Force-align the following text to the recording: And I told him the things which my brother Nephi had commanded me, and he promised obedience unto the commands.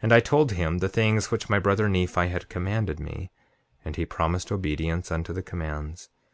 And 0.00 0.14
I 0.14 0.20
told 0.20 0.52
him 0.52 0.78
the 0.78 0.88
things 0.88 1.30
which 1.30 1.50
my 1.50 1.58
brother 1.58 1.90
Nephi 1.90 2.28
had 2.28 2.48
commanded 2.48 2.98
me, 2.98 3.30
and 3.84 3.96
he 3.96 4.06
promised 4.06 4.50
obedience 4.50 5.10
unto 5.12 5.34
the 5.34 5.42
commands. 5.42 6.08